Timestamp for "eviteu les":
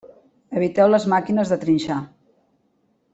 0.61-1.05